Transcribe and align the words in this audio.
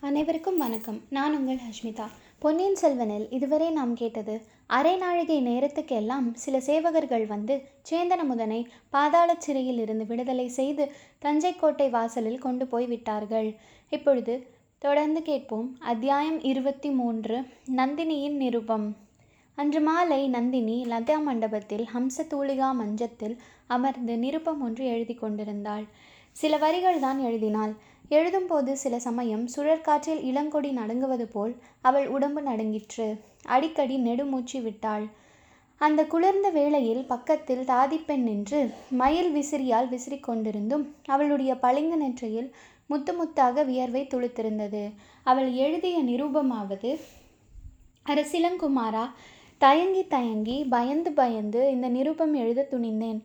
அனைவருக்கும் 0.00 0.58
வணக்கம். 0.58 1.00
நான் 1.10 1.36
உங்கள் 1.36 1.58
ஹஷ்மிதா. 1.66 2.04
பொன்னியின் 2.38 2.76
செல்வனில் 2.76 3.30
இதுவரை 3.30 3.70
நாம் 3.70 3.94
கேட்டது 3.94 4.40
அரை 4.66 4.96
நாழிகை 4.96 5.38
நேரத்துக்கெல்லாம் 5.46 6.26
சில 6.34 6.58
சேவகர்கள் 6.58 7.26
வந்து 7.26 7.54
சேந்தனமுதனை 7.90 8.64
பாதாள 8.90 9.34
சிறையில் 9.38 9.78
இருந்து 9.78 10.06
விடுதலை 10.06 10.48
செய்து 10.48 10.92
தஞ்சை 11.18 11.56
கோட்டை 11.56 11.88
வாசலில் 11.88 12.38
கொண்டு 12.38 12.66
போய் 12.66 12.86
விட்டார்கள். 12.86 13.56
இப்பொழுது 13.88 14.46
தொடர்ந்து 14.78 15.22
கேட்போம். 15.22 15.76
அத்தியாயம் 15.80 16.40
இருபத்தி 16.42 16.90
மூன்று 16.90 17.38
நந்தினியின் 17.76 18.36
நிருபம். 18.36 18.96
அன்று 19.54 19.80
மாலை 19.80 20.28
நந்தினி 20.28 20.84
லதா 20.88 21.22
மண்டபத்தில் 21.22 21.88
ஹம்ச 21.94 22.26
தூளிகா 22.30 22.72
மஞ்சத்தில் 22.72 23.36
அமர்ந்து 23.66 24.16
நிருபம் 24.18 24.60
ஒன்று 24.60 24.86
எழுதி 24.86 25.14
கொண்டிருந்தாள். 25.14 25.86
சில 26.32 26.56
வரிகள் 26.56 27.00
தான் 27.00 27.18
எழுதினாள். 27.18 27.72
எழுதும்போது 28.10 28.72
சில 28.72 28.98
சமயம் 28.98 29.44
சுழற்காற்றில் 29.56 30.22
இளங்கொடி 30.22 30.70
நடுங்குவது 30.70 31.26
போல் 31.32 31.54
அவள் 31.80 32.06
உடம்பு 32.06 32.42
நடுங்கிற்று. 32.42 33.08
அடிக்கடி 33.46 33.96
நெடுமூச்சு 33.98 34.62
விட்டாள். 34.62 35.06
அந்த 35.80 36.00
குளிர்ந்த 36.04 36.48
வேளையில் 36.50 37.02
பக்கத்தில் 37.04 37.64
தாதிப்பெண் 37.64 38.24
நின்று 38.28 38.60
மயில் 38.90 39.30
விசிறியால் 39.34 39.88
விசிறி 39.88 40.18
கொண்டிருந்தும் 40.18 40.84
அவளுடைய 41.04 41.54
பளிங்கு 41.54 41.96
நெற்றியில் 41.96 42.48
முத்து 42.86 43.12
முத்தாக 43.12 43.64
வியர்வை 43.64 44.02
துளுத்திருந்தது. 44.02 44.82
அவள் 45.22 45.50
எழுதிய 45.64 45.98
நிரூபமாவது 46.02 46.92
அரசிலங்குமாரா 48.06 49.04
தயங்கி 49.58 50.02
தயங்கி 50.06 50.56
பயந்து 50.64 51.12
பயந்து 51.12 51.70
இந்த 51.70 51.88
நிருபம் 51.88 52.34
எழுத 52.34 52.66
துணிந்தேன். 52.70 53.20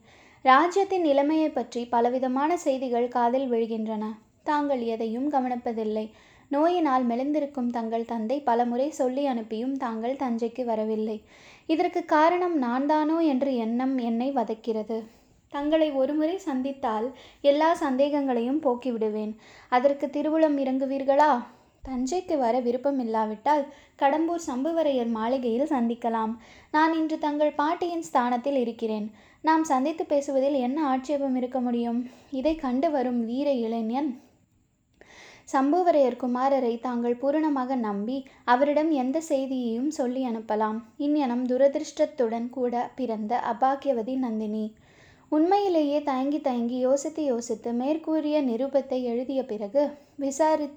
ராஜ்யத்தின் 0.45 1.01
நிலைமையை 1.01 1.49
பற்றி 1.49 1.85
பலவிதமான 1.85 2.57
செய்திகள் 2.57 3.07
காதில் 3.07 3.51
விழுகின்றன. 3.51 4.05
தாங்கள் 4.43 4.81
எதையும் 4.81 5.31
கவனிப்பதில்லை. 5.31 6.09
நோயினால் 6.49 7.05
மெலிந்திருக்கும் 7.05 7.69
தங்கள் 7.69 8.05
தந்தை 8.05 8.39
பலமுறை 8.39 8.89
சொல்லி 8.89 9.25
அனுப்பியும் 9.25 9.77
தாங்கள் 9.77 10.15
தஞ்சைக்கு 10.15 10.65
வரவில்லை. 10.65 11.21
இதற்கு 11.65 12.05
காரணம் 12.05 12.57
நான் 12.57 12.85
தானோ 12.85 13.19
என்ற 13.19 13.49
எண்ணம் 13.49 13.97
என்னை 13.97 14.31
வதக்கிறது. 14.31 15.03
தங்களை 15.49 15.91
ஒருமுறை 15.91 16.37
சந்தித்தால் 16.37 17.11
எல்லா 17.41 17.73
சந்தேகங்களையும் 17.73 18.61
போக்கிவிடுவேன். 18.61 19.33
அதற்கு 19.69 20.07
திருவுளம் 20.07 20.57
இறங்குவீர்களா? 20.57 21.43
தஞ்சைக்கு 21.87 22.37
வர 22.37 22.59
விருப்பம் 22.59 22.99
இல்லாவிட்டால் 22.99 23.67
கடம்பூர் 23.99 24.47
சம்புவரையர் 24.47 25.09
மாளிகையில் 25.09 25.71
சந்திக்கலாம். 25.71 26.35
நான் 26.71 26.93
இன்று 26.93 27.19
தங்கள் 27.19 27.51
பாட்டியின் 27.51 28.01
ஸ்தானத்தில் 28.01 28.55
இருக்கிறேன். 28.55 29.11
நாம் 29.41 29.63
சந்தித்து 29.63 30.05
பேசுவதில் 30.05 30.53
என்ன 30.53 30.85
ஆட்சேபம் 30.85 31.35
இருக்க 31.35 31.59
முடியும்? 31.59 32.09
இதை 32.31 32.55
கண்டு 32.55 32.91
வரும் 32.91 33.25
வீர 33.25 33.51
இளைஞன் 33.51 34.22
சம்புவரையர் 35.47 36.21
குமாரரை 36.21 36.71
தாங்கள் 36.79 37.15
பூரணமாக 37.15 37.75
நம்பி 37.75 38.17
அவரிடம் 38.43 38.91
எந்த 38.91 39.17
செய்தியையும் 39.29 39.89
சொல்லி 39.89 40.21
அனுப்பலாம். 40.27 40.77
இந்ஞனம் 40.97 41.43
துரதிருஷ்டத்துடன் 41.47 42.47
கூட 42.49 42.73
பிறந்த 42.95 43.33
அபாக்கியவதி 43.51 44.15
நந்தினி. 44.17 44.65
உண்மையிலேயே 45.31 45.99
தயங்கி 46.03 46.39
தயங்கி 46.41 46.77
யோசித்து 46.77 47.23
யோசித்து 47.23 47.69
மேற்கூறிய 47.73 48.39
நிருபத்தை 48.41 48.99
எழுதிய 49.03 49.41
பிறகு 49.45 49.83
விசாரி 50.15 50.67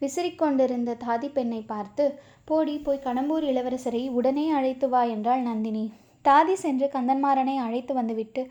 விசிறிக்கொண்டிருந்த 0.00 0.96
தாதி 1.04 1.28
பெண்ணை 1.32 1.60
பார்த்து 1.72 2.04
போடி 2.44 2.74
போய் 2.78 3.04
கடம்பூர் 3.04 3.44
இளவரசரை 3.50 4.02
உடனே 4.10 4.46
அழைத்து 4.50 4.86
வா 4.88 5.02
என்றாள் 5.14 5.40
நந்தினி. 5.40 5.84
தாதி 6.24 6.54
சென்று 6.54 6.86
கந்தன்மாறனை 6.92 7.56
அழைத்து 7.66 7.92
வந்துவிட்டு 7.94 8.42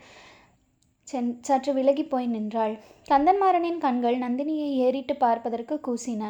சென் 1.08 1.30
சற்று 1.40 1.70
விலகி 1.76 2.04
போய் 2.04 2.26
நின்றாள். 2.26 2.74
கந்தன்மாறனின் 3.08 3.80
கண்கள் 3.84 4.16
நந்தினியை 4.16 4.70
ஏறிட்டு 4.84 5.14
பார்ப்பதற்கு 5.16 5.74
கூசின. 5.86 6.22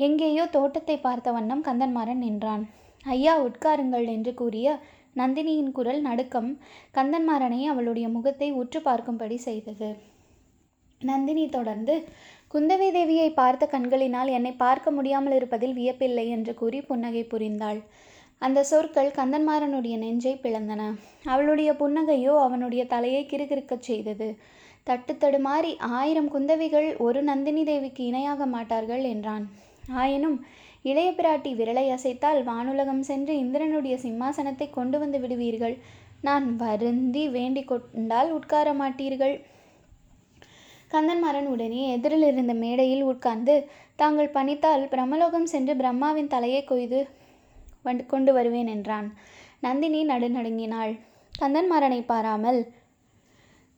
எங்கேயோ 0.00 0.44
தோட்டத்தை 0.56 0.96
பார்த்த 0.98 1.32
வண்ணம் 1.36 1.62
கந்தன்மாறன் 1.68 2.22
நின்றான். 2.26 2.64
ஐயா 3.06 3.34
உட்காருங்கள் 3.46 4.06
என்று 4.14 4.32
கூறிய 4.34 4.68
நந்தினியின் 5.16 5.72
குரல் 5.72 6.00
நடுக்கம் 6.00 6.50
கந்தன்மாறனை 6.94 7.60
அவளுடைய 7.72 8.06
முகத்தை 8.08 8.48
உற்று 8.60 8.80
பார்க்கும்படி 8.80 9.38
செய்தது. 9.46 9.90
நந்தினி 11.00 11.44
தொடர்ந்து 11.48 11.94
குந்தவை 12.54 12.88
தேவியை 12.90 13.28
பார்த்த 13.34 13.64
கண்களினால் 13.66 14.30
என்னை 14.36 14.52
பார்க்க 14.64 14.90
முடியாமல் 14.90 15.36
இருப்பதில் 15.38 15.74
வியப்பில்லை 15.78 16.26
என்று 16.36 16.52
கூறி 16.54 16.78
புன்னகை 16.80 17.22
புரிந்தாள். 17.32 17.80
அந்த 18.42 18.62
சொற்கள் 18.62 19.10
கந்தன்மாறனுடைய 19.10 19.94
நெஞ்சை 19.98 20.34
பிளந்தன. 20.42 20.82
அவளுடைய 21.24 21.72
புன்னகையோ 21.72 22.34
அவனுடைய 22.42 22.86
தலையை 22.86 23.26
கிறுகிறுக்கச் 23.26 23.86
செய்தது. 23.88 24.28
தட்டு 24.84 25.12
தடுமாறி 25.14 25.72
ஆயிரம் 25.78 26.28
குந்தவிகள் 26.28 26.96
ஒரு 26.96 27.22
நந்தினி 27.22 27.64
தேவிக்கு 27.64 28.04
இணையாக 28.04 28.46
மாட்டார்கள் 28.46 29.02
என்றான். 29.02 29.46
ஆயினும் 29.90 30.36
இளைய 30.82 31.10
பிராட்டி 31.10 31.50
விரலை 31.54 31.86
அசைத்தால் 31.90 32.40
வானுலகம் 32.44 33.00
சென்று 33.00 33.34
இந்திரனுடைய 33.38 33.94
சிம்மாசனத்தை 33.96 34.70
கொண்டு 34.70 34.98
வந்து 34.98 35.18
விடுவீர்கள். 35.18 35.76
நான் 36.20 36.56
வருந்தி 36.56 37.28
வேண்டிக் 37.28 37.68
கொண்டால் 37.68 38.30
உட்கார 38.30 38.68
மாட்டீர்கள். 38.72 39.34
கந்தன்மாறன் 40.92 41.48
உடனே 41.54 41.82
எதிரில் 41.92 42.22
இருந்த 42.22 42.54
மேடையில் 42.54 43.02
உட்கார்ந்து 43.02 43.54
தாங்கள் 43.96 44.34
பணித்தால் 44.34 44.84
பிரம்மலோகம் 44.92 45.48
சென்று 45.52 45.74
பிரம்மாவின் 45.76 46.32
தலையை 46.34 46.64
கொய்து 46.64 47.00
கொண்டு 48.12 48.32
வருவேன் 48.38 48.70
என்றான். 48.76 49.08
நந்தினி 49.60 50.00
நடுநடுங்கினாள். 50.10 50.94
கந்தன்மாறனை 51.32 52.00
பாராமல் 52.10 52.60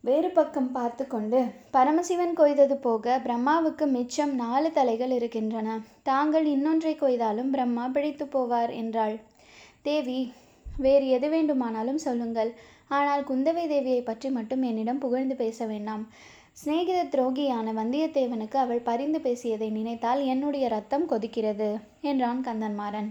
வேறு 0.05 0.29
பக்கம் 0.31 0.69
பார்த்து 0.75 1.05
கொண்டு 1.07 1.39
பரமசிவன் 1.75 2.35
கொய்தது 2.41 2.77
போக 2.85 3.17
பிரம்மாவுக்கு 3.25 3.85
மிச்சம் 3.95 4.33
நாலு 4.43 4.69
தலைகள் 4.77 5.13
இருக்கின்றன. 5.17 5.69
தாங்கள் 6.09 6.47
இன்னொன்றை 6.53 6.93
கொய்தாலும் 7.01 7.53
பிரம்மா 7.55 7.85
பிழைத்து 7.95 8.27
போவார் 8.35 8.73
என்றாள். 8.83 9.17
தேவி 9.83 10.19
வேறு 10.81 11.07
எது 11.17 11.29
வேண்டுமானாலும் 11.35 12.01
சொல்லுங்கள். 12.07 12.51
ஆனால் 12.99 13.23
குந்தவை 13.31 13.65
தேவியை 13.73 14.03
பற்றி 14.05 14.29
மட்டும் 14.37 14.63
என்னிடம் 14.63 15.03
புகழ்ந்து 15.05 15.37
பேச 15.43 15.67
வேண்டாம். 15.73 16.05
சிநேகித 16.61 17.01
துரோகியான 17.15 17.73
வந்தியத்தேவனுக்கு 17.81 18.57
அவள் 18.63 18.87
பரிந்து 18.89 19.21
பேசியதை 19.27 19.71
நினைத்தால் 19.71 20.23
என்னுடைய 20.33 20.69
ரத்தம் 20.69 21.09
கொதிக்கிறது 21.11 21.71
என்றான் 22.11 22.41
கந்தன்மாறன். 22.49 23.11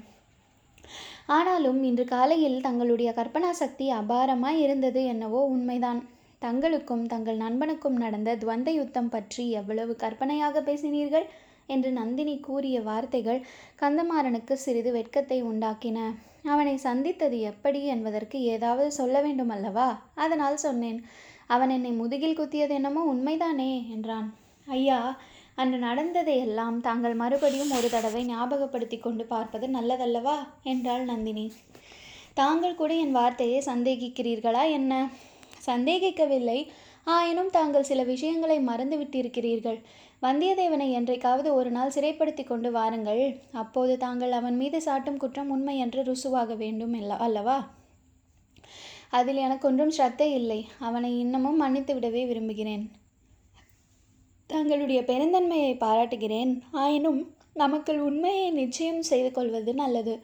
ஆனாலும் 1.29 1.79
இன்று 1.83 2.03
காலையில் 2.05 2.61
தங்களுடைய 2.61 3.09
கற்பனா 3.11 3.49
சக்தி 3.61 3.85
அபாரமாய் 3.91 4.59
இருந்தது 4.59 5.01
என்னவோ 5.03 5.39
உண்மைதான். 5.45 5.99
தங்களுக்கும் 6.41 7.03
தங்கள் 7.05 7.37
நண்பனுக்கும் 7.37 7.97
நடந்த 7.97 8.35
துவந்த 8.35 8.69
யுத்தம் 8.71 9.09
பற்றி 9.09 9.43
எவ்வளவு 9.51 9.93
கற்பனையாக 9.95 10.61
பேசினீர்கள்? 10.61 11.27
என்று 11.65 11.89
நந்தினி 11.91 12.35
கூறிய 12.39 12.77
வார்த்தைகள் 12.81 13.39
கந்தமாறனுக்கு 13.81 14.53
சிறிது 14.65 14.91
வெட்கத்தை 14.91 15.39
உண்டாக்கின. 15.43 15.99
அவனை 16.43 16.75
சந்தித்தது 16.77 17.37
எப்படி 17.51 17.79
என்பதற்கு 17.85 18.37
ஏதாவது 18.53 18.91
சொல்ல 18.91 19.21
வேண்டும் 19.21 19.49
அல்லவா 19.49 19.87
அதனால் 20.15 20.57
சொன்னேன். 20.57 20.99
அவன் 21.47 21.69
என்னை 21.69 21.91
முதுகில் 21.91 22.39
குத்தியது 22.39 22.69
என்னமோ 22.69 23.01
உண்மைதானே? 23.13 23.71
என்றான். 23.91 24.29
ஐயா 24.67 24.99
அன்று 25.57 25.77
நடந்ததையெல்லாம் 25.77 26.81
தாங்கள் 26.81 27.13
மறுபடியும் 27.13 27.71
ஒரு 27.71 27.89
தடவை 27.89 28.23
ஞாபகப்படுத்தி 28.23 28.97
கொண்டு 28.97 29.25
பார்ப்பது 29.25 29.67
நல்லதல்லவா? 29.67 30.35
என்றாள் 30.63 31.03
நந்தினி. 31.03 31.51
தாங்கள் 32.33 32.75
கூட 32.75 32.93
என் 32.93 33.11
வார்த்தையை 33.11 33.63
சந்தேகிக்கிறீர்களா 33.65 34.69
என்ன? 34.71 35.09
சந்தேகிக்கவில்லை. 35.65 36.67
ஆயினும் 37.03 37.49
தாங்கள் 37.49 37.83
சில 37.83 38.03
விஷயங்களை 38.03 38.59
மறந்து 38.59 38.97
விட்டிருக்கிறீர்கள். 38.97 39.79
வந்தியத்தேவனை 40.21 40.91
என்றைக்காவது 40.91 41.53
ஒரு 41.53 41.71
நாள் 41.71 41.95
சிறைப்படுத்தி 41.95 42.43
கொண்டு 42.43 42.71
வாருங்கள். 42.71 43.23
அப்போது 43.51 43.97
தாங்கள் 43.97 44.31
அவன் 44.31 44.55
மீது 44.55 44.81
சாட்டும் 44.85 45.17
குற்றம் 45.17 45.49
உண்மை 45.49 45.77
என்று 45.77 46.03
ருசுவாக 46.03 46.57
வேண்டும் 46.57 46.95
அல்லவா? 47.17 47.57
அதில் 49.09 49.35
எனக்கு 49.35 49.67
ஒன்றும் 49.67 49.95
ஸ்ரத்தை 49.97 50.29
இல்லை. 50.33 50.67
அவனை 50.79 51.19
இன்னமும் 51.19 51.55
மன்னித்து 51.55 51.93
விடவே 51.93 52.27
விரும்புகிறேன். 52.27 52.87
தங்களுடைய 54.47 55.01
பெருந்தன்மையை 55.01 55.77
பாராட்டுகிறேன். 55.77 56.61
ஆயினும் 56.71 57.19
நமக்குள் 57.53 57.99
உண்மையை 57.99 58.51
நிச்சயம் 58.51 59.01
செய்து 59.01 59.31
கொள்வது 59.31 59.73
நல்லது. 59.73 60.19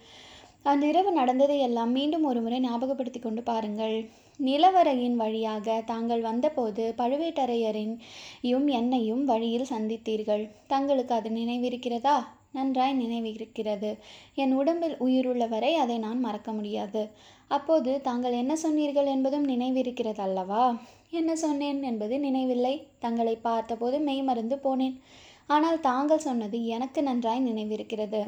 அன்றிரவு 0.63 1.11
நடந்ததை 1.11 1.59
எல்லாம் 1.59 1.91
மீண்டும் 1.91 2.23
ஒருமுறை 2.23 2.59
ஞாபகப்படுத்தி 2.59 3.19
கொண்டு 3.19 3.41
பாருங்கள். 3.43 4.09
நிலவரையின் 4.39 5.15
வழியாக 5.15 5.81
தாங்கள் 5.85 6.21
வந்தபோது 6.21 6.93
பழுவேட்டரையரின் 6.97 7.97
என்னையும் 8.67 9.25
வழியில் 9.25 9.69
சந்தித்தீர்கள். 9.69 10.49
தங்களுக்கு 10.67 11.13
அது 11.13 11.29
நினைவிருக்கிறதா? 11.29 12.15
நன்றாய் 12.51 12.99
நினைவிருக்கிறது. 12.99 13.91
என் 14.35 14.53
உடம்பில் 14.53 14.95
உயிருள்ளவரை 14.99 15.71
அதை 15.73 15.97
நான் 15.97 16.19
மறக்க 16.19 16.51
முடியாது. 16.51 17.09
அப்போது 17.47 18.01
தாங்கள் 18.01 18.31
என்ன 18.31 18.55
சொன்னீர்கள் 18.55 19.05
என்பதும் 19.05 19.47
நினைவிருக்கிறது 19.47 20.19
அல்லவா 20.19 20.63
என்ன 21.19 21.31
சொன்னேன் 21.35 21.81
என்பது 21.83 22.15
நினைவில்லை. 22.19 22.75
தங்களை 22.99 23.35
பார்த்தபோது 23.47 23.97
மெய் 23.99 24.21
மறந்து 24.21 24.55
போனேன். 24.63 24.95
ஆனால் 25.47 25.79
தாங்கள் 25.79 26.25
சொன்னது 26.27 26.57
எனக்கு 26.65 26.99
நன்றாய் 27.03 27.47
நினைவிருக்கிறது. 27.47 28.21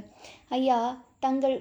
ஐயா 0.49 0.79
தங்கள் 1.19 1.55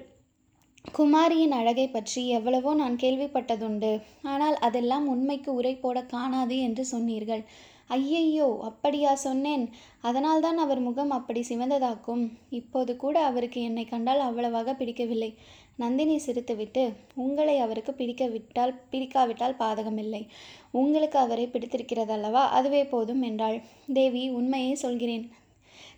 குமாரியின் 0.97 1.55
அழகை 1.59 1.85
பற்றி 1.89 2.21
எவ்வளவோ 2.27 2.71
நான் 2.73 2.95
கேள்விப்பட்டதுண்டு. 2.95 3.91
ஆனால் 4.21 4.57
அதெல்லாம் 4.67 5.05
உண்மைக்கு 5.07 5.49
உரை 5.53 5.73
போட 5.75 6.01
காணாது 6.13 6.57
என்று 6.59 6.85
சொன்னீர்கள். 6.85 7.43
ஐயையோ 7.87 8.59
அப்படியா 8.61 9.15
சொன்னேன். 9.15 9.69
அதனால்தான் 10.01 10.57
அவர் 10.57 10.79
முகம் 10.79 11.09
அப்படி 11.09 11.45
சிவந்ததாக்கும். 11.49 12.31
இப்போது 12.49 12.95
கூட 12.95 13.19
அவருக்கு 13.25 13.61
என்னை 13.61 13.85
கண்டால் 13.85 14.19
அவ்வளவாக 14.19 14.73
பிடிக்கவில்லை. 14.73 15.33
நந்தினி 15.75 16.15
சிரித்துவிட்டு 16.15 16.93
உங்களை 17.15 17.57
அவருக்கு 17.57 17.93
பிடிக்கவிட்டால் 17.93 18.73
பிடிக்காவிட்டால் 18.91 19.55
பாதகமில்லை. 19.59 20.27
உங்களுக்கு 20.71 21.19
அவரை 21.19 21.47
பிடித்திருக்கிறதல்லவா? 21.47 22.43
அதுவே 22.49 22.83
போதும் 22.85 23.21
என்றாள். 23.21 23.61
தேவி 23.93 24.29
உண்மையை 24.29 24.75
சொல்கிறேன். 24.75 25.31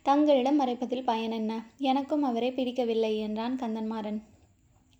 தங்களிடம் 0.02 0.62
மறைப்பதில் 0.62 1.04
பயன் 1.04 1.32
என்ன? 1.32 1.66
எனக்கும் 1.78 2.24
அவரை 2.24 2.52
பிடிக்கவில்லை 2.52 3.20
என்றான் 3.20 3.60
கந்தன்மாறன். 3.62 4.20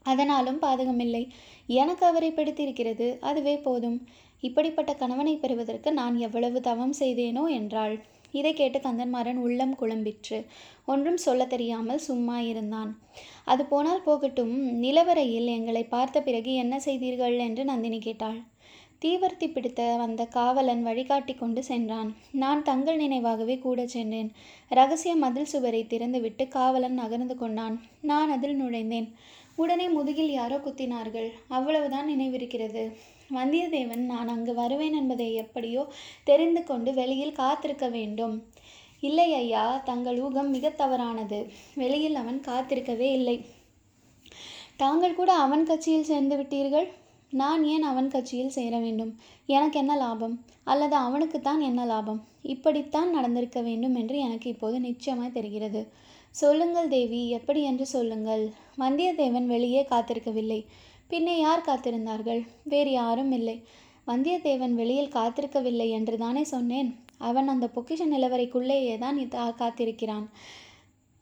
அதனாலும் 0.04 0.62
பாதகமில்லை. 0.62 1.30
எனக்கு 1.68 2.06
அவரை 2.06 2.32
பிடித்திருக்கிறது. 2.32 3.18
அதுவே 3.20 3.58
போதும். 3.58 4.08
இப்படிப்பட்ட 4.40 4.94
கணவனை 4.94 5.36
பெறுவதற்கு 5.36 5.94
நான் 5.94 6.18
எவ்வளவு 6.18 6.62
தவம் 6.62 6.94
செய்தேனோ 7.00 7.44
என்றாள். 7.50 7.96
இதை 8.32 8.54
கேட்டு 8.54 8.80
கந்தன்மாறன் 8.80 9.36
உள்ளம் 9.36 9.76
குழம்பிற்று. 9.76 10.46
ஒன்றும் 10.86 11.18
சொல்ல 11.18 11.46
தெரியாமல் 11.46 11.98
சும்மா 11.98 12.40
இருந்தான். 12.40 13.00
அது 13.46 13.66
போனால் 13.66 14.04
போகட்டும். 14.04 14.82
நிலவரையில் 14.84 15.46
எங்களை 15.46 15.84
பார்த்த 15.84 16.22
பிறகு 16.22 16.54
என்ன 16.54 16.80
செய்தீர்கள் 16.80 17.38
என்று 17.38 17.66
நந்தினி 17.66 18.00
கேட்டாள். 18.00 18.40
தீவர்த்தி 19.06 19.48
பிடித்த 19.52 19.96
வந்த 19.98 20.26
காவலன் 20.26 20.84
வழிகாட்டி 20.84 21.34
கொண்டு 21.34 21.64
சென்றான். 21.64 22.16
நான் 22.32 22.64
தங்கள் 22.64 22.98
நினைவாகவே 22.98 23.60
கூட 23.60 23.88
சென்றேன். 23.88 24.32
ரகசிய 24.70 25.16
மதில் 25.16 25.46
சுவரை 25.46 25.82
திறந்துவிட்டு 25.84 26.48
காவலன் 26.48 26.94
நகர்ந்து 26.94 27.36
கொண்டான். 27.36 27.82
நான் 28.02 28.30
அதில் 28.30 28.62
நுழைந்தேன். 28.62 29.10
உடனே 29.58 29.88
முதுகில் 29.90 30.32
யாரோ 30.32 30.58
குத்தினார்கள். 30.58 31.30
அவ்வளவுதான் 31.48 32.10
நினைவிருக்கிறது. 32.10 32.84
வந்தியத்தேவன் 33.30 34.04
நான் 34.12 34.28
அங்கு 34.28 34.54
வருவேன் 34.54 34.94
என்பதை 34.94 35.28
எப்படியோ 35.34 35.82
தெரிந்து 36.24 36.64
கொண்டு 36.64 36.94
வெளியில் 36.94 37.38
காத்திருக்க 37.42 37.88
வேண்டும். 37.88 38.36
இல்லை 39.04 39.34
ஐயா 39.34 39.66
தங்கள் 39.90 40.20
ஊகம் 40.20 40.50
மிக 40.50 40.70
தவறானது. 40.70 41.40
வெளியில் 41.76 42.16
அவன் 42.16 42.40
காத்திருக்கவே 42.48 43.10
இல்லை. 43.20 43.38
தாங்கள் 44.78 45.14
கூட 45.14 45.34
அவன் 45.34 45.66
கட்சியில் 45.66 46.10
சேர்ந்து 46.12 46.36
விட்டீர்கள்? 46.38 46.88
நான் 47.34 47.64
ஏன் 47.64 47.84
அவன் 47.84 48.10
கட்சியில் 48.10 48.56
சேர 48.58 48.74
வேண்டும்? 48.80 49.12
எனக்கு 49.46 49.80
என்ன 49.80 49.96
லாபம்? 49.96 50.36
அல்லது 50.64 50.96
அவனுக்குத்தான் 50.96 51.62
என்ன 51.62 51.86
லாபம்? 51.86 52.22
இப்படித்தான் 52.44 53.10
நடந்திருக்க 53.10 53.62
வேண்டும் 53.62 53.96
என்று 53.96 54.18
எனக்கு 54.18 54.50
இப்போது 54.50 54.80
நிச்சயமாய் 54.80 55.32
தெரிகிறது. 55.32 55.82
சொல்லுங்கள் 56.42 56.90
தேவி 56.96 57.20
எப்படி 57.38 57.62
என்று 57.64 57.86
சொல்லுங்கள். 57.94 58.44
வந்தியத்தேவன் 58.82 59.48
வெளியே 59.54 59.82
காத்திருக்கவில்லை. 59.92 60.60
பின்னே 61.12 61.36
யார் 61.40 61.68
காத்திருந்தார்கள்? 61.68 62.42
வேறு 62.72 62.92
யாரும் 62.92 63.32
இல்லை. 63.32 63.58
வந்தியத்தேவன் 64.08 64.74
வெளியில் 64.82 65.16
காத்திருக்கவில்லை 65.16 65.88
என்று 65.98 66.16
தானே 66.18 66.44
சொன்னேன். 66.54 66.90
அவன் 67.30 67.48
அந்த 67.54 67.66
பொக்கிஷ 67.76 68.02
நிலவரைக்குள்ளேயே 68.14 68.96
தான் 69.04 69.18
காத்திருக்கிறான். 69.62 70.26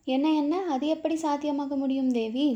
என்ன 0.07 0.31
என்ன? 0.41 0.55
அது 0.73 0.85
எப்படி 0.95 1.15
சாத்தியமாக 1.15 1.75
முடியும் 1.75 2.11
தேவி? 2.19 2.47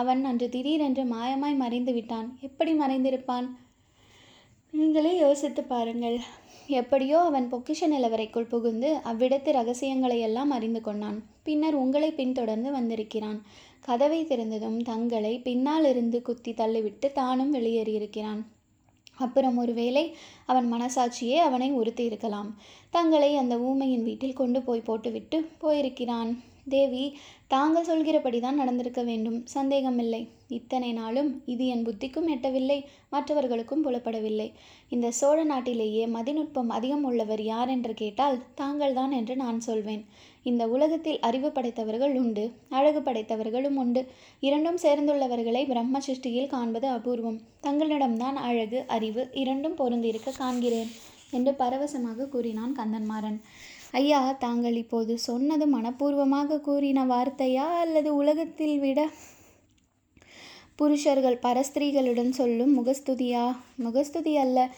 அவன் 0.00 0.22
அன்று 0.30 0.46
திடீரென்று 0.54 1.04
மாயமாய் 1.14 1.60
மறைந்து 1.64 1.92
விட்டான் 1.92 2.28
எப்படி 2.40 2.72
மறைந்திருப்பான்? 2.80 3.46
நீங்களே 4.78 5.16
யோசித்து 5.16 5.62
பாருங்கள். 5.64 6.16
எப்படியோ 6.66 7.18
அவன் 7.20 7.46
பொக்கிஷ 7.52 7.80
நிலவரைக்குள் 7.92 8.48
புகுந்து 8.48 8.88
அவ்விடத்து 9.04 9.50
ரகசியங்களை 9.52 10.20
எல்லாம் 10.20 10.50
அறிந்து 10.50 10.80
கொண்டான். 10.80 11.18
பின்னர் 11.42 11.74
உங்களை 11.74 12.10
பின்தொடர்ந்து 12.12 12.70
வந்திருக்கிறான். 12.70 13.38
கதவை 13.80 14.20
திறந்ததும் 14.24 14.78
தங்களை 14.82 15.32
பின்னால் 15.38 15.86
இருந்து 15.88 16.22
குத்தி 16.22 16.52
தள்ளிவிட்டு 16.52 17.10
தானும் 17.12 17.54
வெளியேறியிருக்கிறான். 17.54 18.40
அப்புறம் 19.16 19.56
ஒருவேளை 19.56 20.04
அவன் 20.46 20.72
மனசாட்சியே 20.72 21.38
அவனை 21.48 21.68
உறுத்தி 21.72 22.04
இருக்கலாம் 22.04 22.50
தங்களை 22.90 23.30
அந்த 23.36 23.56
ஊமையின் 23.58 24.04
வீட்டில் 24.04 24.38
கொண்டு 24.42 24.62
போய் 24.62 24.80
போட்டுவிட்டு 24.80 25.38
போயிருக்கிறான். 25.58 26.32
தேவி 26.68 27.02
தாங்கள் 27.46 27.84
சொல்கிறபடி 27.84 28.38
தான் 28.40 28.54
நடந்திருக்க 28.54 29.02
வேண்டும். 29.02 29.38
சந்தேகமில்லை. 29.46 30.20
இத்தனை 30.48 30.92
நாளும் 30.92 31.42
இது 31.46 31.66
என் 31.66 31.84
புத்திக்கும் 31.86 32.28
எட்டவில்லை 32.34 32.78
மற்றவர்களுக்கும் 33.10 33.84
புலப்படவில்லை. 33.86 34.48
இந்த 34.88 35.10
சோழ 35.10 35.38
நாட்டிலேயே 35.44 36.06
மதிநுட்பம் 36.06 36.70
அதிகம் 36.78 37.04
உள்ளவர் 37.04 37.42
யார் 37.42 37.68
என்று 37.68 37.94
கேட்டால் 37.94 38.42
தாங்கள்தான் 38.54 39.12
என்று 39.12 39.36
நான் 39.36 39.60
சொல்வேன். 39.60 40.02
இந்த 40.42 40.62
உலகத்தில் 40.68 41.20
அறிவு 41.20 41.48
படைத்தவர்கள் 41.50 42.14
உண்டு 42.16 42.44
அழகு 42.68 43.00
படைத்தவர்களும் 43.00 43.78
உண்டு. 43.84 44.02
இரண்டும் 44.40 44.82
சேர்ந்துள்ளவர்களை 44.82 45.62
பிரம்ம 45.66 45.98
சிருஷ்டியில் 45.98 46.52
காண்பது 46.54 46.88
அபூர்வம். 46.88 47.40
தங்களிடம்தான் 47.62 48.38
அழகு 48.48 48.80
அறிவு 48.86 49.24
இரண்டும் 49.32 49.74
பொருந்திருக்க 49.74 50.38
காண்கிறேன் 50.38 50.92
என்று 51.30 51.52
பரவசமாக 51.52 52.28
கூறினான் 52.28 52.74
கந்தன்மாறன். 52.78 53.40
ஐயா 53.92 54.32
தாங்கள் 54.32 54.76
இப்போது 54.76 55.18
சொன்னது 55.18 55.78
மனப்பூர்வமாக 55.78 56.60
கூறின 56.60 57.04
வார்த்தையா 57.04 57.66
அல்லது 57.78 58.14
உலகத்தில் 58.14 58.78
விட? 58.78 59.10
புருஷர்கள் 60.76 61.38
பரஸ்திரீகளுடன் 61.42 62.30
சொல்லும் 62.30 62.72
முகஸ்துதியா? 62.78 63.56
முகஸ்துதி 63.76 64.36
அல்ல 64.36 64.70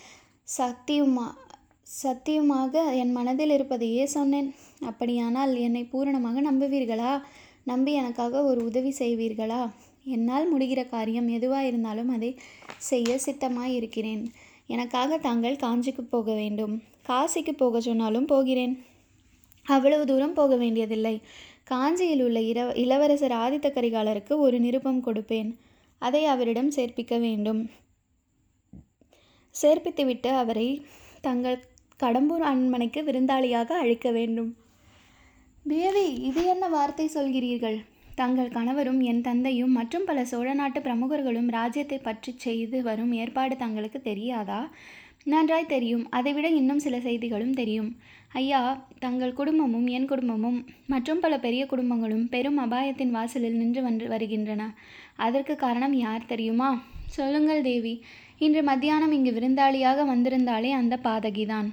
சத்தியுமா 0.59 1.35
சத்தியமாக 1.83 2.83
என் 2.93 3.13
மனதில் 3.13 3.51
இருப்பதையே 3.51 4.05
சொன்னேன். 4.05 4.55
அப்படியானால் 4.81 5.57
என்னை 5.57 5.85
பூரணமாக 5.85 6.41
நம்புவீர்களா? 6.41 7.23
நம்பி 7.65 7.93
எனக்காக 7.93 8.43
ஒரு 8.43 8.65
உதவி 8.65 8.95
செய்வீர்களா? 8.99 9.71
என்னால் 10.05 10.55
முடிகிற 10.55 10.89
காரியம் 10.89 11.29
எதுவாக 11.29 11.67
இருந்தாலும் 11.67 12.09
அதை 12.09 12.39
செய்ய 12.77 13.19
சித்தமாக 13.19 13.69
இருக்கிறேன் 13.69 14.33
எனக்காக 14.67 15.19
தாங்கள் 15.19 15.57
காஞ்சிக்கு 15.57 16.01
போக 16.01 16.33
வேண்டும். 16.33 16.83
காசிக்கு 17.09 17.53
போக 17.57 17.81
சொன்னாலும் 17.81 18.25
போகிறேன். 18.25 18.87
அவ்வளவு 19.75 20.05
தூரம் 20.11 20.37
போக 20.39 20.53
வேண்டியதில்லை. 20.57 21.17
காஞ்சியில் 21.71 22.23
உள்ள 22.27 22.39
இர 22.51 22.61
இளவரசர் 22.83 23.35
ஆதித்த 23.45 23.69
கரிகாலருக்கு 23.73 24.35
ஒரு 24.45 24.59
நிருபம் 24.67 25.03
கொடுப்பேன். 25.07 25.51
அதை 26.03 26.23
அவரிடம் 26.35 26.71
சேர்ப்பிக்க 26.77 27.15
வேண்டும். 27.27 27.61
சேர்ப்பித்துவிட்டு 29.55 30.31
அவரை 30.43 30.69
தங்கள் 31.27 31.59
கடம்பூர் 32.01 32.45
அரண்மனைக்கு 32.49 33.01
விருந்தாளியாக 33.03 33.71
அழைக்க 33.83 34.09
வேண்டும். 34.19 34.51
தேவி 35.67 36.07
இது 36.29 36.43
என்ன 36.53 36.65
வார்த்தை 36.75 37.07
சொல்கிறீர்கள்? 37.15 37.79
தங்கள் 38.21 38.55
கணவரும் 38.57 39.01
என் 39.11 39.25
தந்தையும் 39.27 39.77
மற்றும் 39.79 40.07
பல 40.09 40.25
சோழ 40.31 40.49
நாட்டு 40.61 40.81
பிரமுகர்களும் 40.81 41.51
ராஜ்யத்தை 41.57 41.99
பற்றி 42.07 42.33
செய்து 42.45 42.79
வரும் 42.89 43.13
ஏற்பாடு 43.23 43.57
தங்களுக்கு 43.57 43.99
தெரியாதா? 44.09 44.61
நன்றாய் 45.25 45.67
தெரியும். 45.67 46.11
அதைவிட 46.11 46.49
இன்னும் 46.49 46.79
சில 46.79 47.01
செய்திகளும் 47.01 47.53
தெரியும். 47.53 47.97
ஐயா 48.33 48.87
தங்கள் 48.99 49.33
குடும்பமும் 49.33 49.87
என் 49.87 50.05
குடும்பமும் 50.05 50.65
மற்றும் 50.87 51.21
பல 51.21 51.39
பெரிய 51.39 51.67
குடும்பங்களும் 51.71 52.29
பெரும் 52.29 52.59
அபாயத்தின் 52.59 53.11
வாசலில் 53.11 53.57
நின்று 53.57 53.83
வந்து 53.83 54.09
வருகின்றன. 54.09 54.75
அதற்கு 55.17 55.57
காரணம் 55.57 55.93
யார் 55.93 56.27
தெரியுமா? 56.27 56.83
சொல்லுங்கள் 57.07 57.63
தேவி. 57.63 58.05
இன்று 58.39 58.63
மத்தியானம் 58.63 59.13
இங்கு 59.13 59.31
விருந்தாளியாக 59.31 60.07
வந்திருந்தாலே 60.07 60.71
அந்த 60.71 60.99
பாதகிதான். 61.03 61.69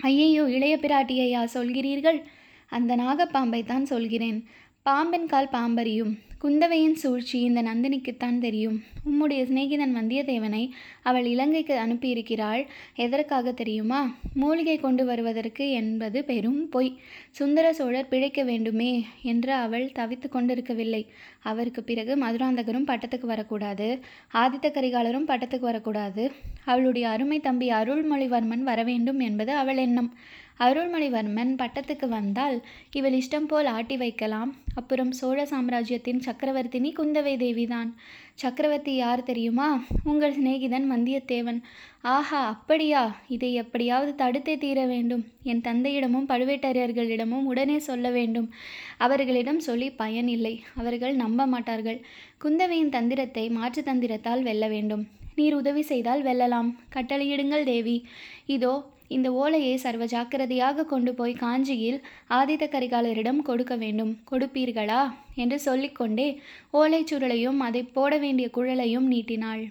ஐயையோ 0.00 0.44
இளைய 0.44 0.76
பிராட்டியையா 0.76 1.48
சொல்கிறீர்கள்? 1.54 2.22
அந்த 2.68 2.96
நாகப்பாம்பை 2.96 3.64
தான் 3.64 3.84
சொல்கிறேன். 3.84 4.44
பாம்பின் 4.88 5.26
கால் 5.26 5.48
பாம்பறியும். 5.52 6.18
குந்தவையின் 6.42 6.92
சூழ்ச்சி 6.92 7.40
இந்த 7.40 7.62
நந்தினிக்குத்தான் 7.62 8.38
தெரியும். 8.38 8.82
உம்முடைய 9.06 9.42
சிநேகிதன் 9.44 9.94
வந்தியத்தேவனை 9.94 10.70
அவள் 11.02 11.24
இலங்கைக்கு 11.24 11.74
அனுப்பியிருக்கிறாள் 11.78 12.66
எதற்காக 12.96 13.52
தெரியுமா? 13.52 14.14
மூலிகை 14.34 14.78
கொண்டு 14.78 15.04
வருவதற்கு 15.04 15.70
என்பது 15.70 16.24
பெரும் 16.24 16.68
பொய். 16.68 16.98
சுந்தர 17.30 17.72
சோழர் 17.72 18.08
பிழைக்க 18.08 18.42
வேண்டுமே 18.42 19.06
என்று 19.22 19.52
அவள் 19.52 19.92
தவித்து 19.94 20.28
கொண்டிருக்கவில்லை. 20.28 21.06
அவருக்கு 21.42 21.82
பிறகு 21.82 22.16
மதுராந்தகரும் 22.16 22.86
பட்டத்துக்கு 22.86 23.26
வரக்கூடாது. 23.26 23.98
ஆதித்த 24.34 24.70
கரிகாலரும் 24.70 25.28
பட்டத்துக்கு 25.28 25.66
வரக்கூடாது. 25.70 26.32
அவளுடைய 26.64 27.08
அருமை 27.08 27.40
தம்பி 27.40 27.70
அருள்மொழிவர்மன் 27.70 28.62
வரவேண்டும் 28.62 29.20
என்பது 29.20 29.54
அவள் 29.54 29.76
எண்ணம். 29.76 30.14
அருள்மொழிவர்மன் 30.60 31.52
பட்டத்துக்கு 31.54 32.08
வந்தால் 32.08 32.64
இவள் 32.92 33.12
இஷ்டம் 33.12 33.48
போல் 33.48 33.66
ஆட்டி 33.66 33.96
வைக்கலாம். 33.96 34.56
அப்புறம் 34.74 35.12
சோழ 35.12 35.46
சாம்ராஜ்யத்தின் 35.46 36.22
சக்கரவர்த்தினி 36.24 36.92
குந்தவை 36.98 37.36
தேவிதான். 37.36 37.92
சக்கரவர்த்தி 38.34 38.94
யார் 38.94 39.22
தெரியுமா? 39.22 39.82
உங்கள் 40.04 40.42
சிநேகிதன் 40.42 40.90
வந்தியத்தேவன். 40.90 41.60
ஆஹா 42.02 42.46
அப்படியா? 42.46 43.16
இதை 43.28 43.54
எப்படியாவது 43.54 44.24
தடுத்தே 44.24 44.58
தீர 44.58 44.86
வேண்டும். 44.86 45.24
என் 45.42 45.60
தந்தையிடமும் 45.60 46.28
பழுவேட்டரையர்களிடமும் 46.28 47.44
உடனே 47.44 47.78
சொல்ல 47.78 48.10
வேண்டும். 48.10 48.50
அவர்களிடம் 48.98 49.60
சொல்லி 49.60 49.90
பயன் 49.90 50.28
இல்லை. 50.28 50.62
அவர்கள் 50.76 51.14
நம்ப 51.14 51.46
மாட்டார்கள். 51.46 52.04
குந்தவையின் 52.44 52.88
தந்திரத்தை 52.88 53.50
மாற்று 53.50 53.82
தந்திரத்தால் 53.82 54.42
வெல்ல 54.42 54.68
வேண்டும். 54.68 55.06
நீர் 55.34 55.54
உதவி 55.54 55.82
செய்தால் 55.82 56.22
வெல்லலாம். 56.22 56.74
கட்டளையிடுங்கள் 56.94 57.64
தேவி. 57.64 58.06
இதோ 58.46 58.92
இந்த 59.08 59.32
ஓலையை 59.32 59.76
சர்வ 59.76 60.04
ஜாக்கிரதையாக 60.04 60.84
கொண்டு 60.84 61.14
போய் 61.14 61.34
காஞ்சியில் 61.34 62.00
ஆதித்த 62.30 62.64
கரிகாலரிடம் 62.70 63.42
கொடுக்க 63.42 63.76
வேண்டும். 63.76 64.18
கொடுப்பீர்களா? 64.30 65.12
என்று 65.34 65.60
சொல்லிக்கொண்டே 65.60 66.40
ஓலைச் 66.72 67.10
சுருளையும் 67.10 67.58
அதை 67.58 67.82
போட 67.82 68.18
வேண்டிய 68.18 68.50
குழலையும் 68.56 69.06
நீட்டினாள். 69.06 69.64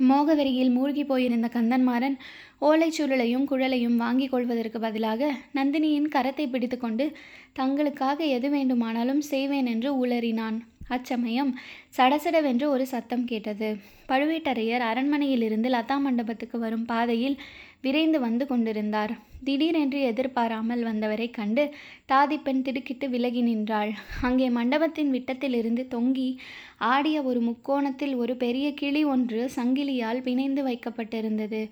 மோகவெறியில் 0.00 0.70
மூழ்கி 0.70 1.04
போயிருந்த 1.04 1.50
கந்தன்மாறன் 1.52 2.16
ஓலைச்சுருளையும் 2.60 3.44
குழலையும் 3.50 3.96
வாங்கி 3.96 4.26
கொள்வதற்கு 4.28 4.80
பதிலாக 4.80 5.30
நந்தினியின் 5.54 6.08
கரத்தை 6.12 6.48
பிடித்துக்கொண்டு 6.48 7.12
தங்களுக்காக 7.58 8.18
எது 8.18 8.50
வேண்டுமானாலும் 8.50 9.20
செய்வேன் 9.20 9.66
என்று 9.66 10.06
உளறினான். 10.06 10.58
அச்சமயம் 10.88 11.52
சடசடவென்று 11.96 12.66
ஒரு 12.74 12.84
சத்தம் 12.86 13.24
கேட்டது. 13.24 13.68
பழுவேட்டரையர் 14.08 14.84
அரண்மனையிலிருந்து 14.90 15.68
லதா 15.76 15.96
மண்டபத்துக்கு 16.04 16.58
வரும் 16.58 16.84
பாதையில் 16.84 17.36
விரைந்து 17.80 18.18
வந்து 18.20 18.44
கொண்டிருந்தார். 18.46 19.12
திடீரென்று 19.44 19.98
எதிர்பாராமல் 20.00 20.82
வந்தவரை 20.82 21.28
கண்டு 21.30 21.64
தாதிப்பெண் 22.12 22.62
திடுக்கிட்டு 22.62 23.06
விலகி 23.10 23.42
நின்றாள். 23.42 23.92
அங்கே 24.22 24.48
மண்டபத்தின் 24.48 25.10
விட்டத்திலிருந்து 25.10 25.84
தொங்கி 25.94 26.30
ஆடிய 26.92 27.18
ஒரு 27.22 27.40
முக்கோணத்தில் 27.40 28.14
ஒரு 28.14 28.36
பெரிய 28.36 28.68
கிளி 28.74 29.04
ஒன்று 29.04 29.40
சங்கிலியால் 29.56 30.24
பிணைந்து 30.26 30.62
வைக்கப்பட்டிருந்தது. 30.68 31.62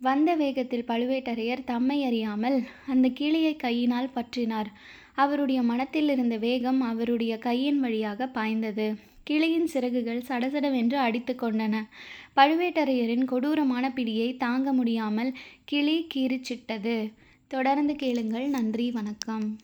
வந்த 0.00 0.30
வேகத்தில் 0.34 0.88
பழுவேட்டரையர் 0.88 1.60
தம்மை 1.64 1.98
அறியாமல் 2.04 2.56
அந்த 2.86 3.08
கிளியை 3.08 3.52
கையினால் 3.56 4.14
பற்றினார். 4.14 4.70
அவருடைய 5.14 5.62
மனத்தில் 5.62 6.08
இருந்த 6.08 6.36
வேகம் 6.36 6.80
அவருடைய 6.80 7.38
கையின் 7.38 7.80
வழியாக 7.80 8.26
பாய்ந்தது. 8.26 8.94
கிளியின் 9.24 9.66
சிறகுகள் 9.66 10.22
சடசடவென்று 10.28 10.94
அடித்து 10.94 11.36
கொண்டன. 11.40 11.88
பழுவேட்டரையரின் 12.36 13.24
கொடூரமான 13.24 13.92
பிடியை 13.96 14.36
தாங்க 14.36 14.72
முடியாமல் 14.72 15.32
கிளி 15.64 16.06
கீறிச்சிட்டது 16.14 17.12
தொடர்ந்து 17.48 17.96
கேளுங்கள். 17.96 18.46
நன்றி. 18.46 18.90
வணக்கம். 18.90 19.58